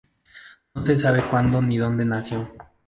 No 0.73 0.83
se 0.83 0.99
sabe 0.99 1.21
cuándo 1.29 1.61
ni 1.61 1.77
dónde 1.77 2.05
nació. 2.05 2.51